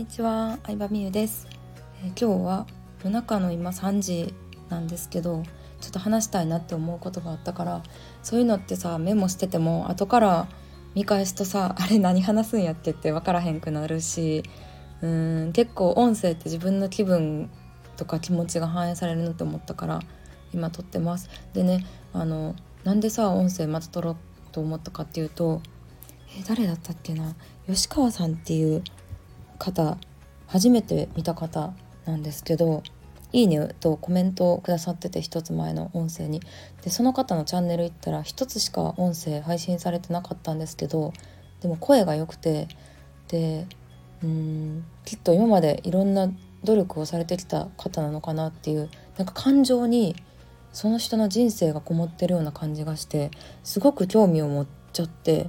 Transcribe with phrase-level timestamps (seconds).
[0.00, 1.46] にちは、相葉美優です、
[2.02, 2.66] えー、今日は
[3.04, 4.34] 夜中の今3時
[4.70, 5.42] なんですけど
[5.82, 7.82] ちょっと話したいなって思うことがあったから
[8.22, 10.48] そういうのってさメモしてても後から
[10.94, 14.42] 見返すとさあれ何話すんやっけって分からへんくなるし
[15.02, 17.50] うん結構音声って自分の気分
[17.98, 20.00] とか気持ちが反映されるのって思ったから
[20.54, 21.28] 今撮ってます。
[21.52, 24.16] でねあのなんでさ音声また撮ろう
[24.50, 25.60] と思ったかっていうと
[26.38, 27.34] え誰だったっけな？
[27.66, 28.82] 吉川さんっていう
[29.60, 29.98] 方
[30.48, 31.72] 初めて見た方
[32.06, 32.82] なんですけど
[33.32, 36.40] 「いいね」とコメントをくださってて一つ前の音声に。
[36.82, 41.12] でその方のチャンネル行ったら一つしか音声配信されてなかったんですけど
[41.60, 42.66] でも声が良くて
[43.28, 43.66] で
[44.24, 46.30] うんきっと今までいろんな
[46.64, 48.88] 努力をされてきた方なのかなっていう
[49.18, 50.16] なんか感情に
[50.72, 53.30] その人の人生がこもってるような感じがして
[53.62, 55.46] すごく興味を持っちゃって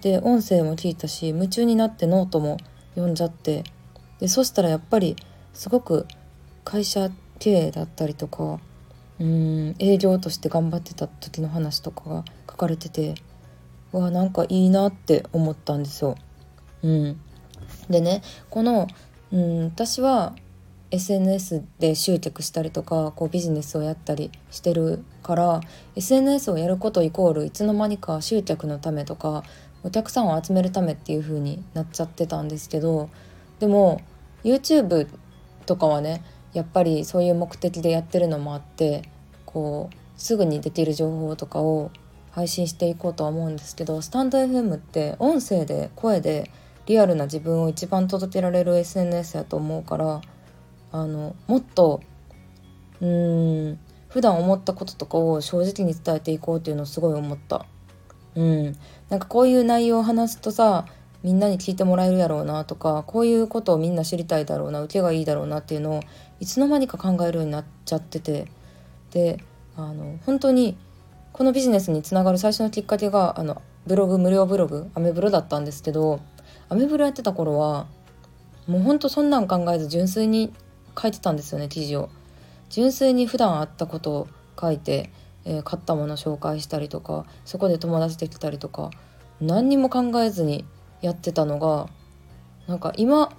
[0.00, 2.58] で音声も聞いたし夢中になってノートも
[2.94, 3.64] 読んじゃって
[4.20, 5.16] でそしたらやっぱり
[5.52, 6.06] すごく
[6.64, 8.60] 会社経営だったりとか
[9.18, 13.14] うん営業として頑張ってた時の話とかが書かれてて
[13.92, 16.16] わなんかいいなって思ったんですよ。
[16.82, 17.20] うん、
[17.88, 18.88] でねこの、
[19.32, 20.34] うん、私は
[20.90, 25.60] SNS で集客したりとかこうビジネスをやったりしてるから
[25.96, 29.42] SNS をやることイコールいつの間にか集客のためとか
[29.84, 33.10] お客さんを集めるためっていう風になっちゃってたんですけど
[33.58, 34.00] でも
[34.44, 35.08] YouTube
[35.66, 39.08] とかはねやっぱりそういう目的でやってるのもあって
[39.46, 41.90] こうすぐに出てる情報とかを
[42.30, 46.50] 配信していこうとは思うんですけどスタンド FM って音声で声で
[46.86, 50.20] リアルな自分を一番届けられる SNS やと思うから
[50.92, 52.02] あのもっと
[53.00, 57.64] うーん普段思ったこととかを正直に伝えていこうっていうのをすごい思った。
[58.34, 58.76] うん、
[59.10, 60.86] なんかこういう内容を話すとさ
[61.22, 66.00] みんなに聞いてもらえるやろうなとかこういうことをみんな知りたいだろうな受けがいいだろうなっていうのを
[66.40, 68.46] いつの間にか考えるようになっちゃってて
[69.12, 69.38] で
[69.76, 70.76] あの本当に
[71.32, 76.20] このビジネスにつながる最初のきっかけがあのブログ無料ブログアメブロだったんですけど
[76.68, 77.86] アメブロやってた頃は
[78.66, 80.52] もうほんとそんなん考えず純粋に
[81.00, 82.10] 書いてたんですよね記事を。
[82.70, 84.28] 純粋に普段あったことを
[84.58, 85.10] 書いて
[85.44, 88.90] えー、買ったもの紹介したりとかそこで友達できたりとか
[89.40, 90.64] 何にも考えずに
[91.00, 91.88] やってたのが
[92.66, 93.32] なんか今、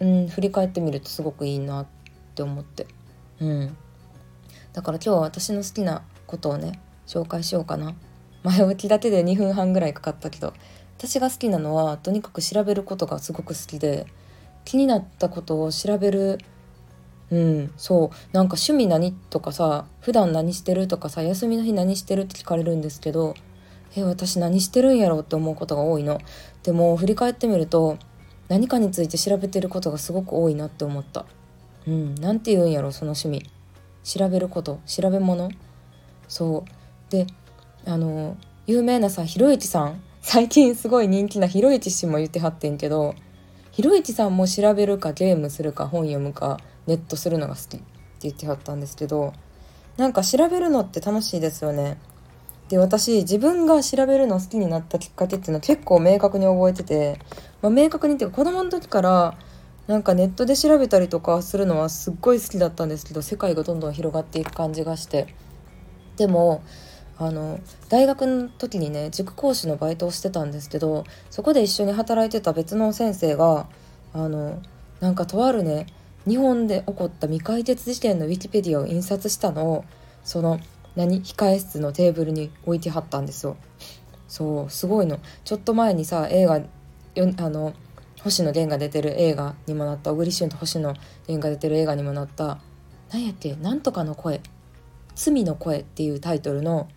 [0.00, 1.86] うん、振り返ってみるとすごくいいなっ
[2.34, 2.86] て思って、
[3.40, 3.76] うん、
[4.72, 7.94] だから今日は私の好きなことをね紹介しようかな。
[8.42, 10.52] 前置きだけで2分半ぐらいかかったけど
[10.98, 14.06] 私が好きなのはとにかく調べることがすごく好きで
[14.66, 16.38] 気になったことを調べる
[17.34, 18.08] うんそう。
[18.32, 23.34] なんか趣味何とかさ普段何してるとかさ休みの日何してるって聞かれるんですけど
[23.96, 26.20] え私何してるんやろうって思うことが多いの。
[26.62, 27.98] でも振り返ってみると
[28.48, 31.26] 何かについて調べてることがすごく多いなって思った。
[31.88, 33.50] うん何て言うんやろその趣味。
[34.04, 35.50] 調べること調べ物。
[36.28, 37.10] そう。
[37.10, 37.26] で
[37.84, 38.36] あの
[38.66, 40.00] 有名なさひろゆきさん。
[40.22, 43.14] 最近すごい人気なひろゆき氏も言ってはってんけど
[43.72, 47.84] ひろゆきさんも調べるかゲームするか本読むかネットするのが好きって
[48.22, 49.32] 言ってはったんですけど
[49.96, 51.98] なんか調べるのって楽しいですよね。
[52.68, 57.18] で私自分が調べるの好きになったきっかけっていうのは結構明確に覚えてて、
[57.60, 59.36] まあ、明確にっていうか子供の時から
[59.86, 65.34] なんかネットで調べたりとかするのはすっごい好きだったんですけど世界がどんどん広がっていく感じがして
[66.16, 66.62] でも
[67.18, 73.68] あの大学の時にね塾講師のバイトをしてたんですけどそこで一緒に働いてた別の先生が
[74.14, 74.62] あの
[75.00, 75.86] なんかとあるね
[76.26, 79.84] 日本で起こった未解決事件のウィキペディアを印刷したのを
[80.22, 80.58] その
[80.96, 81.22] 何？
[81.22, 83.56] 控え室のテーブルに置いてはったんですよ。
[84.28, 85.18] そうすごいの。
[85.44, 86.66] ちょっと前にさ映画よ
[87.36, 87.74] あの
[88.22, 90.12] 星野源が出てる映画にもなった。
[90.12, 90.94] 小栗旬と星野
[91.28, 92.58] 源が出てる映画にもなった。
[93.12, 94.40] 何やっけ「なんとかの声」
[95.14, 96.88] 「罪の声」っていうタイトルの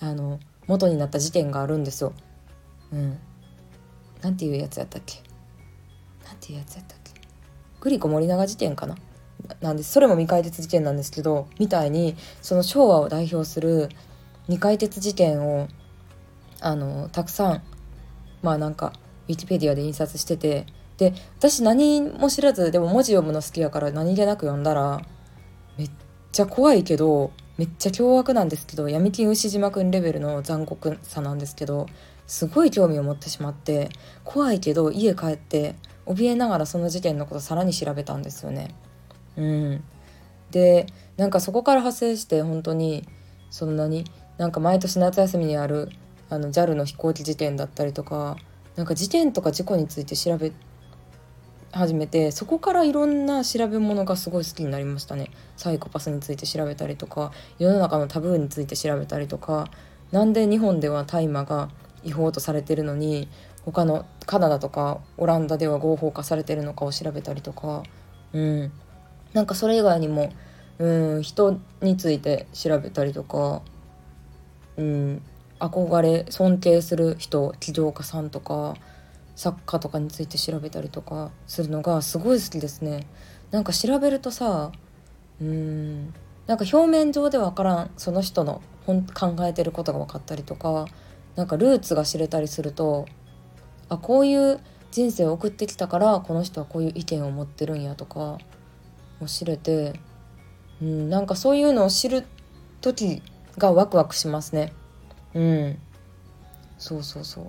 [0.00, 2.12] あの元になった事件があるんですよ。
[2.92, 3.18] うん。
[4.22, 5.22] なんていうやつやったっけ？
[6.24, 7.03] なんていうやつやったっけ？
[7.84, 8.96] グリコ森永事件かな？
[9.60, 9.92] なんです。
[9.92, 13.90] それも未解決事件なんですけどみたいにその昭和を代表する
[14.46, 15.68] 未解決事件を
[16.60, 17.62] あのたくさん
[18.42, 18.94] まあなんか
[19.28, 20.66] ウィキペディアで印刷してて
[20.96, 25.02] で私何も知らずでも文字読むの好きやから何気なく読んだら
[25.76, 25.90] めっ
[26.32, 31.86] ちゃ怖いけどめっちゃ凶悪なんですけど闇金牛島くんレベルの残酷さなんですけど
[32.26, 33.90] すごい興味を持ってしまって
[34.24, 35.74] 怖いけど家帰って
[36.06, 38.74] 怯えながらその事件のことさらに調べたんですよね。
[39.36, 39.84] うん、
[40.50, 40.86] で
[41.16, 43.06] なんかそこから派生して本当に
[43.50, 44.04] そんなに
[44.38, 45.90] なんか毎年夏休みにある
[46.30, 48.36] あの JAL の飛行機事件だったりとか
[48.76, 50.52] なんか事件とか事故について調べ
[51.72, 59.68] 始めてそこからいろんな調べ物がすごい好きになりましたねサイコパスについて調べたりとか世の中のタブーについて調べたりとか
[60.12, 61.70] なんで日本では大麻が
[62.04, 63.28] 違法とされてるのに
[63.64, 67.82] 他のカナダとかオランダでは合法化されてるのかを調べたりとか。
[68.32, 68.72] うん。
[69.32, 70.32] なんかそれ以外にも
[70.78, 73.62] うん人について調べたりとか。
[74.76, 75.22] うん。
[75.60, 78.74] 憧れ尊敬する人起業家さんとか
[79.36, 83.06] 作家とかについて調べたりとかするのがすごい好きですね。
[83.50, 84.72] なんか調べるとさ
[85.40, 86.12] うん。
[86.46, 90.86] なんか表面上で分からんその人の考えてることが分かったりとか
[91.36, 93.06] なんかルーツが知れたりすると
[93.94, 94.60] あこういう
[94.90, 98.38] 人生を送ってきたからこの人はこういう意見を持ってるんやとか
[99.20, 99.94] も知れて、
[100.80, 102.24] うん、なんかそういうのを知る
[102.80, 103.22] 時
[103.58, 104.72] がワクワクしますね。
[105.34, 105.78] うん
[106.78, 107.46] そうそうそう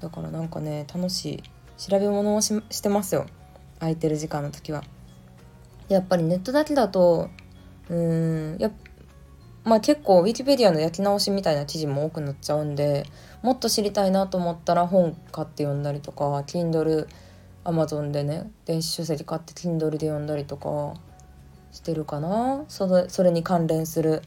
[0.00, 1.42] だからなんかね楽しい
[1.76, 3.26] 調べ物をししてますよ
[3.78, 4.82] 空いてる時間の時は。
[5.88, 7.28] やっぱりネットだけだと
[7.88, 8.85] うんやっぱ
[9.66, 13.04] まあ結構ウィキペディアの焼き直しみたいな記事も多くなっちゃうんで
[13.42, 17.08] もっと知りたいなと思ったら本買って読んだりとか Kindle
[17.64, 20.94] Amazon でね電子書籍買って Kindle で読んだりとか
[21.72, 22.64] してるかな。
[22.68, 24.22] それそれに関連する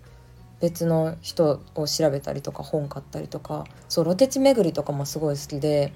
[0.60, 5.94] 別の人を調べたりとか本買ったりとかそうロテチ巡りとかもすごい好きで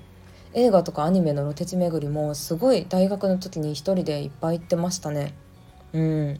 [0.54, 5.34] 映画とかアニメのロテチ巡りもすごい大学の時に一人でいっぱい行ってましたね。
[5.92, 6.40] うん。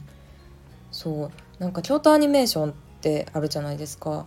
[0.90, 1.30] そう。
[1.58, 2.74] なんか京都アニメーション
[3.04, 4.24] ってあるじゃないですか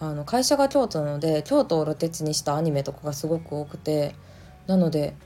[0.00, 4.14] あの会社が京都なので京都をロテチにしたアニメとかがすごく多くて
[4.66, 5.16] なので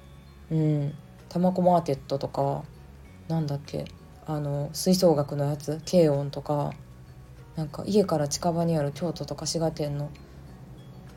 [0.50, 0.94] うん
[1.28, 2.62] 「たまこマーケット」とか
[3.26, 3.86] なんだっけ
[4.24, 6.72] あの吹奏楽のやつ軽音とか
[7.56, 10.10] なんか家から近場にある京都とか滋賀県の、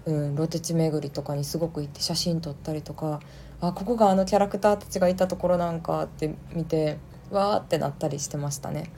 [0.05, 3.21] うん、ロテ地巡りとかにすごく行って写真撮ったりとか
[3.61, 6.97] あここがあのキャラクターたちがいたところなんかって見て
[7.29, 8.91] わーってなったりしてましたね。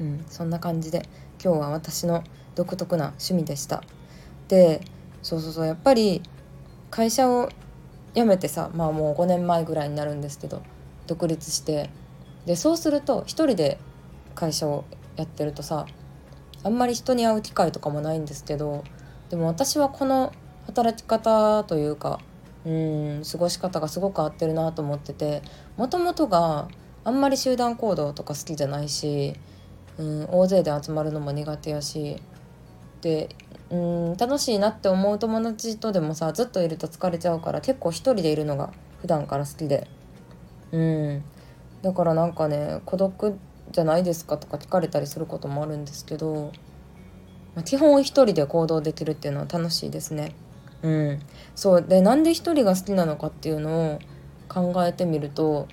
[0.00, 1.08] うん、そんな感じで
[1.42, 2.24] 今日は私の
[2.54, 3.82] 独特な趣味でした。
[4.48, 4.80] で
[5.22, 6.22] そうそうそうやっぱり
[6.90, 7.48] 会社を
[8.14, 10.62] 辞めてさまあもう5年前ぐらいになるんですけど
[11.06, 11.90] 独立して
[12.46, 13.78] でそうすると一人で
[14.34, 14.84] 会社を
[15.16, 15.86] やってるとさ
[16.62, 18.84] あんまり人に会う機会とかもないんですけど
[19.30, 20.32] でも私はこの
[20.66, 22.20] 働き方というか
[22.64, 25.42] うん過ごし方がすごく合ってるなと思ってて
[25.76, 26.68] もともとが
[27.04, 29.34] あんまり集団行動とか好きじゃないし
[29.98, 32.20] うん大勢で集まるのも苦手やし。
[33.00, 33.28] で
[33.70, 39.88] うん楽しいなって思う友達とでもさずっといると疲れちゃうから結構一人でいるのが普段から好きで。
[40.72, 41.24] うん。
[41.82, 43.38] だからなんかね孤独
[43.70, 46.52] じゃないですかとか聞かれたりすることもあるんですけど、
[47.54, 50.34] まあ、基本一人で行動できるっていうのは楽しいですね。
[50.82, 51.20] うん、
[51.54, 51.82] そう。
[51.82, 53.98] でなんで一人が好きなのかっていうのを
[54.48, 55.66] 考えてみると、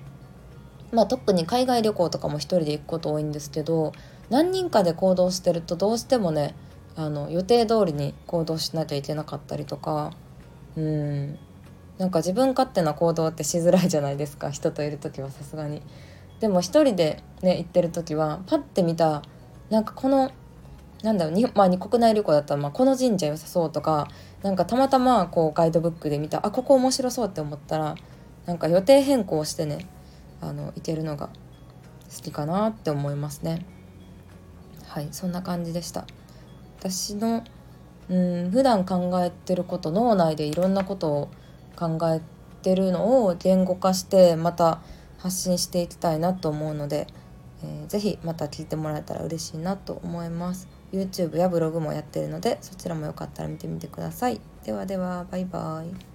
[0.92, 3.92] まあ、特に海外旅行とかも一人で行くこと多いんですけど
[4.30, 6.54] 何人かで行動してるとどうしてもね
[6.96, 10.12] あの予定通りに行動しなきゃいけなかったりとか
[10.76, 11.38] うん
[11.98, 15.82] なんか自分勝手な行動ってしづらいじゃないですか 人といる時はさすがに。
[16.40, 19.22] でも一人でね行ってる時はパッて見た
[19.70, 20.32] なんかこの
[21.04, 24.08] なんだろうに、まあ、国内旅行だったら、まあ、この神社良さそうとか
[24.42, 27.94] なんかたまたまこうガイドブックで見たあここ面白そうって思ったら
[28.46, 29.86] なんか予定変更してね
[30.40, 31.28] あの行けるのが
[32.14, 33.64] 好きかなって思いますね
[34.92, 36.04] はいそんな感じでした。
[36.78, 37.42] 私の
[38.10, 41.30] うん普段考えてること脳内でいろんなことを
[41.76, 42.20] 考え
[42.60, 44.82] てるのを言語化してまた
[45.16, 47.06] 発信していきたいなと思うので、
[47.64, 50.68] えー、ぜひまた聞いてもらえたら嬉しいなと思います。
[50.92, 54.42] YouTube やブログもやってるのでそちらもよかったら見てみてください。
[54.62, 56.11] ではではバイバイ。